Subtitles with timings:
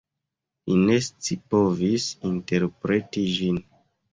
[0.69, 3.63] Li ne scipovis interpreti ĝin.